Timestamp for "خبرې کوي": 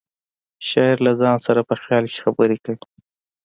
2.25-2.81